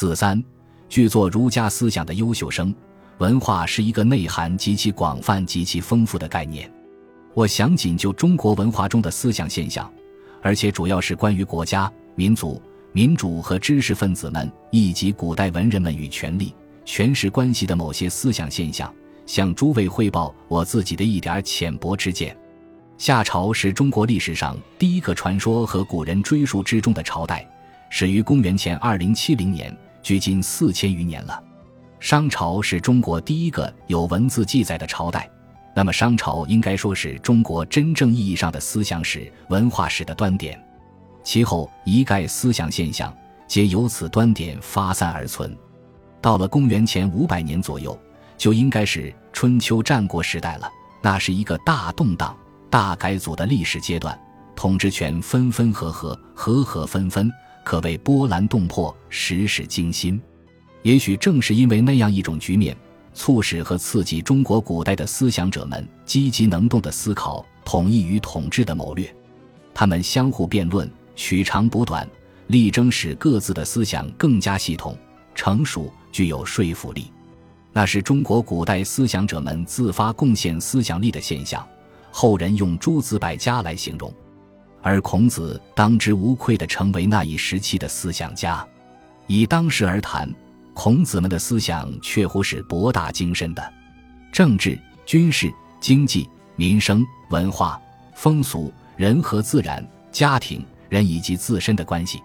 [0.00, 0.40] 四三，
[0.88, 2.72] 具作儒家思想的优秀生，
[3.18, 6.72] 文化是一个内涵极其广泛、极其丰富的概念。
[7.34, 9.92] 我想仅就中国文化中的思想现象，
[10.40, 16.54] 而且主要是关于国家、民族、民主和知识分子们以及古代文人们与权力、
[16.84, 18.94] 权势关系的某些思想现象，
[19.26, 22.38] 向诸位汇报我自己的一点浅薄之见。
[22.98, 27.44] 夏朝是中国历史上第一个传说和古人追溯之中的朝代，
[27.90, 29.76] 始于公元前二零七零年。
[30.08, 31.38] 距今四千余年了，
[32.00, 35.30] 商朝是中国第一个有文字记载的朝代，
[35.76, 40.58] 那么商朝应该说是中国真正意义上的思想史、文化史的端点。
[41.22, 43.14] 其后一概思想现象
[43.46, 45.54] 皆由此端点发散而存。
[46.22, 47.94] 到了公元前五百年左右，
[48.38, 50.66] 就应该是春秋战国时代了，
[51.02, 52.34] 那是一个大动荡、
[52.70, 54.18] 大改组的历史阶段，
[54.56, 57.30] 统治权分分合合，合合分分。
[57.68, 60.18] 可谓波澜动魄，时时惊心。
[60.80, 62.74] 也许正是因为那样一种局面，
[63.12, 69.14] 促使和刺激中国古代的思想者们积极能动的思考统一与统治的谋略。
[69.74, 72.08] 他们相互辩论，取长补短，
[72.46, 74.96] 力争使各自的思想更加系统、
[75.34, 77.12] 成熟，具有说服力。
[77.70, 81.62] 那是中国古代思想者们自发贡献思想力的现象。
[82.10, 84.10] 后人用诸子百家来形容。
[84.82, 88.66] 而孔子当之无愧地成为那一时期的思想家。
[89.26, 90.32] 以当时而谈，
[90.74, 93.72] 孔子们的思想确乎是博大精深的。
[94.32, 97.80] 政治、军事、经济、民生、文化、
[98.14, 102.22] 风俗、人和自然、家庭、人以及自身的关系，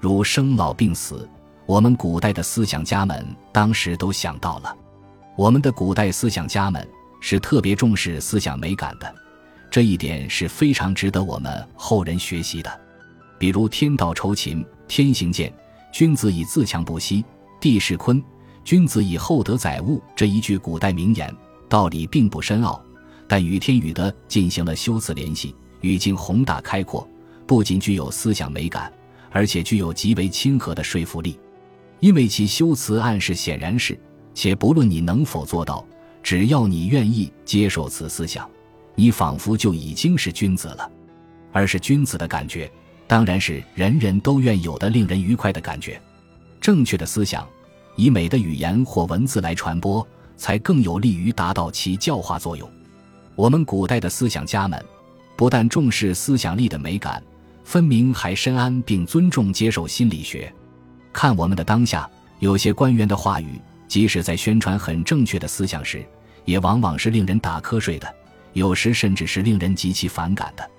[0.00, 1.28] 如生老病死，
[1.66, 4.76] 我们古代的思想家们当时都想到了。
[5.36, 6.86] 我们的古代思想家们
[7.20, 9.14] 是特别重视思想美感的。
[9.72, 12.80] 这一点是非常值得我们后人学习的，
[13.38, 15.50] 比如“天道酬勤，天行健，
[15.90, 17.24] 君子以自强不息；
[17.58, 18.22] 地势坤，
[18.64, 21.34] 君子以厚德载物”这一句古代名言，
[21.70, 22.84] 道理并不深奥，
[23.26, 27.08] 但与天与德进行了修辞联系，语境宏大开阔，
[27.46, 28.92] 不仅具有思想美感，
[29.30, 31.40] 而且具有极为亲和的说服力，
[32.00, 33.98] 因为其修辞暗示显然是，
[34.34, 35.82] 且不论你能否做到，
[36.22, 38.46] 只要你愿意接受此思想。
[38.94, 40.90] 你仿佛就已经是君子了，
[41.52, 42.70] 而是君子的感觉，
[43.06, 46.00] 当然是人人都愿有的令人愉快的感觉。
[46.60, 47.46] 正确的思想，
[47.96, 52.68] 以美的语言或文字来传播，才更有利于达到其教化作用。
[53.34, 54.82] 我们古代的思想家们，
[55.36, 57.22] 不但重视思想力的美感，
[57.64, 60.52] 分明还深谙并尊重接受心理学。
[61.12, 62.08] 看我们的当下，
[62.40, 66.04] 有些官员的话语，即使在宣传很正确的思想时，
[66.44, 68.14] 也往往是令人打瞌睡的。
[68.52, 70.70] 有时甚至是令人极其反感的，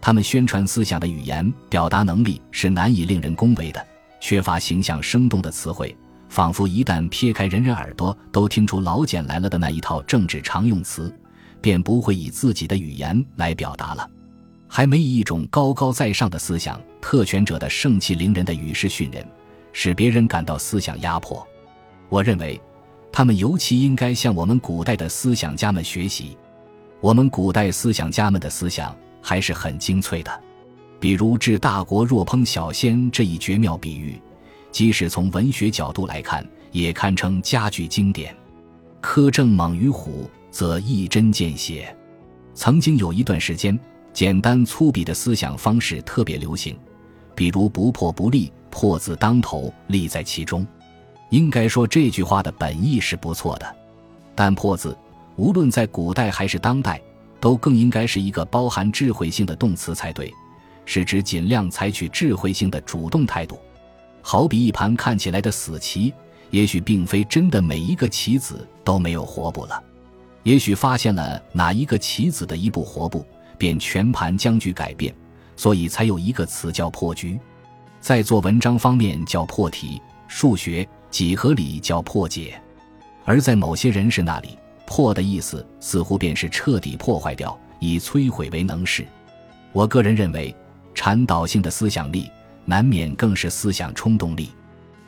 [0.00, 3.84] 他们宣传思想的语言表达能力是难以令人恭维的，
[4.20, 5.96] 缺乏形象生动的词汇，
[6.28, 11.14] 仿佛一旦撇开人人耳朵都听出老茧来了的那一套政治常用词，
[11.60, 14.10] 便不会以自己的语言来表达了，
[14.68, 19.26] 还没以一种高高在上的思想、特权者的盛气凌人的语势训人，
[19.72, 21.46] 使别人感到思想压迫。
[22.10, 22.60] 我认为，
[23.10, 26.36] 他们尤其应该向我们古代的思想家们学习。
[27.04, 30.40] 我们古代思想家们的思想还是很精粹的，
[30.98, 34.18] 比如“治大国若烹小鲜”这一绝妙比喻，
[34.72, 36.42] 即使从文学角度来看，
[36.72, 38.34] 也堪称佳句经典。
[39.02, 41.94] 苛政猛于虎，则一针见血。
[42.54, 43.78] 曾经有一段时间，
[44.14, 46.74] 简单粗鄙的思想方式特别流行，
[47.34, 50.66] 比如“不破不立，破字当头，立在其中”。
[51.28, 53.76] 应该说这句话的本意是不错的，
[54.34, 54.96] 但“破”字。
[55.36, 57.00] 无论在古代还是当代，
[57.40, 60.32] 都更应该是一个包含智慧性的动词才对，
[60.84, 63.58] 是指尽量采取智慧性的主动态度。
[64.22, 66.14] 好比一盘看起来的死棋，
[66.50, 69.82] 也许并非真的每一个棋子都没有活步了，
[70.44, 73.26] 也许发现了哪一个棋子的一步活步，
[73.58, 75.14] 便全盘僵局改变，
[75.56, 77.38] 所以才有一个词叫破局。
[78.00, 82.60] 在做文章方面叫破题，数学几何里叫破解，
[83.24, 84.56] 而在某些人士那里。
[84.86, 89.06] 破的意思似乎便是彻底破坏掉，以摧毁为能事。
[89.72, 90.54] 我个人认为，
[90.94, 92.30] 传导性的思想力
[92.64, 94.50] 难免更是思想冲动力，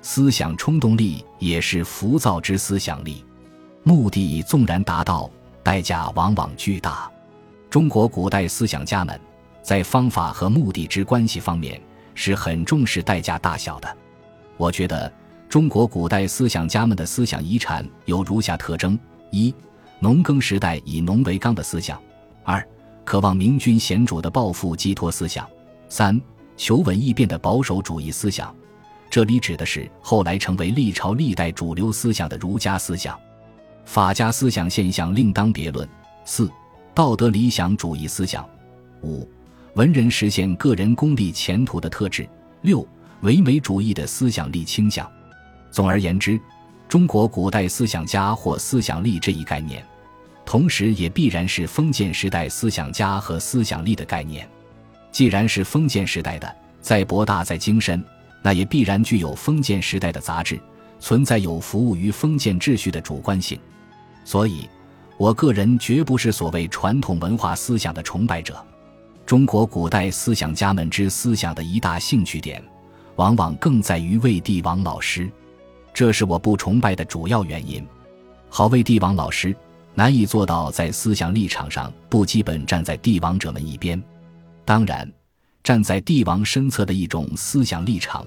[0.00, 3.24] 思想冲动力也是浮躁之思想力。
[3.82, 5.28] 目的纵然达到，
[5.62, 7.10] 代价往往巨大。
[7.68, 9.18] 中国古代思想家们
[9.62, 11.80] 在方法和目的之关系方面
[12.14, 13.96] 是很重视代价大小的。
[14.56, 15.12] 我觉得
[15.48, 18.98] 中国古代思想家们的思想遗产有如下特征。
[19.32, 19.52] 一、
[19.98, 21.96] 农耕时代以农为纲的思想；
[22.44, 22.64] 二、
[23.02, 25.44] 渴望明君贤主的抱负寄托思想；
[25.88, 26.20] 三、
[26.56, 28.54] 求稳易变的保守主义思想。
[29.10, 33.18] 这里指的是后来成为历朝历代主流思想的儒家思想。
[33.84, 35.88] 法家思想现象另当别论。
[36.24, 36.50] 四、
[36.94, 38.48] 道德理想主义思想。
[39.02, 39.28] 五、
[39.74, 42.28] 文人实现个人功利前途的特质。
[42.60, 42.86] 六、
[43.22, 45.10] 唯美主义的思想力倾向。
[45.70, 46.38] 总而言之，
[46.92, 49.82] 中国古代思想家或思想力这一概念，
[50.44, 54.46] 同时也必然是封建时代思想家和思想力的概念。
[55.10, 58.04] 既然是封建时代的，再博大再精深，
[58.42, 60.60] 那也必然具有封建时代的杂质，
[61.00, 63.58] 存在有服务于封建秩序的主观性。
[64.22, 64.68] 所以，
[65.16, 68.62] 我个人绝不是所谓传统文化思想的崇拜者。
[69.24, 72.62] 中国古代思想家们之思想的一大兴趣点，
[73.16, 75.32] 往往更在于为帝王老师，
[75.94, 77.86] 这是我不崇拜的主要原因。
[78.48, 79.54] 好为帝王老师，
[79.94, 84.02] 难以做到在思想立场上不基本站在帝王者们一边。
[84.64, 85.10] 当然，
[85.62, 88.26] 站在帝王身侧的一种思想立场，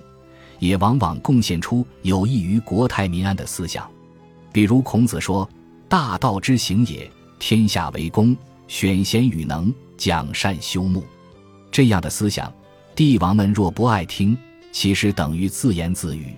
[0.59, 3.89] 也往往贡献出有益于国泰民安的思想。
[4.51, 5.47] 比如孔子说
[5.89, 7.09] ：“大道之行也，
[7.39, 8.35] 天下为公，
[8.67, 11.01] 选贤与能。”讲善修睦，
[11.71, 12.53] 这样的思想，
[12.93, 14.37] 帝王们若不爱听，
[14.73, 16.35] 其实等于自言自语。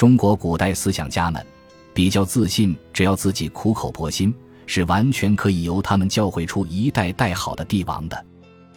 [0.00, 1.46] 中国古代思想家们
[1.92, 8.24] 比较自信，只要自己苦口婆心，是完全可以由他们教诲出一代代好的帝王的。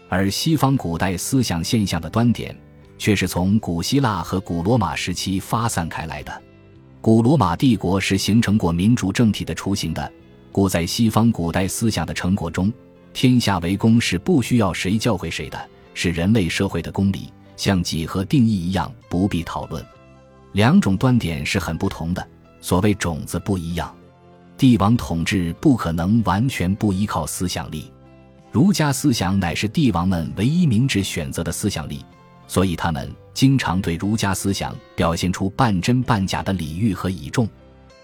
[0.09, 2.53] 而西方古代思想现象的端点，
[2.97, 6.41] 却是从古希腊和古罗马时期发散开来的。
[6.99, 10.11] 古罗马帝国是形成过民主政体的雏形的，
[10.51, 12.69] 故在西方古代思想的成果中。
[13.13, 19.81] 天下为公是不需要谁教诲谁的，是人类社会的公理，像几何定义一样不必讨论。
[20.53, 22.27] 两种端点是很不同的，
[22.61, 23.93] 所谓种子不一样。
[24.55, 27.91] 帝王统治不可能完全不依靠思想力，
[28.51, 32.05] 儒家思想乃是帝王们唯一明智选择的思想力，
[32.47, 37.49] 所以他们经常对儒家思想表现出半真半假的礼遇和倚重，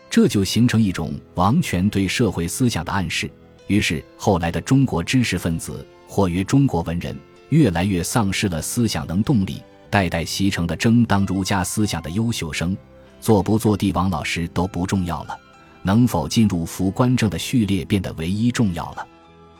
[0.09, 3.29] 这就形成一种王权对社会思想的暗示。
[3.67, 7.15] 于是，后来的中国知识分子或曰中国文人，
[7.49, 12.77] 越来越丧失了思想能动力，代代习成的争当儒家思想的优秀生，
[13.19, 15.37] 做不做帝王老师都不重要了，
[15.81, 19.07] 能否进入服官正的序列变得唯一重要了。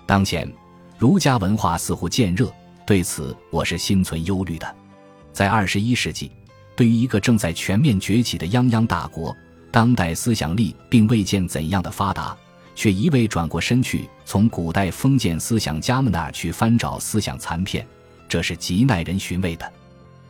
[0.06, 0.52] 当前，
[0.98, 2.52] 儒家文化似乎渐热，
[2.86, 4.76] 对此我是心存忧虑的。
[5.32, 6.32] 在二十一世纪，
[6.76, 9.36] 对于一个正在全面崛起的泱泱大国，
[9.72, 12.36] 当代思想力并未见怎样的发达。
[12.76, 17.86] 却一味转过身去，从古代封建思想家们那儿去翻找思想残片，
[18.30, 19.70] 这是极耐人寻味的。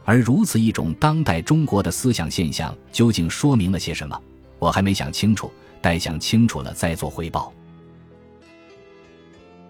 [0.05, 4.19] 而如此一种当代中国的思想现象，究竟说明了些什么？
[4.57, 5.51] 我还没想清楚，
[5.81, 7.53] 待想清楚了再做汇报。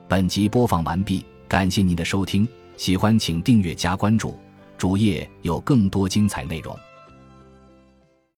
[0.08, 2.48] 本集播放完毕，感谢您的收听，
[2.78, 4.38] 喜欢请订阅加关注，
[4.78, 6.76] 主页有更多精彩内容。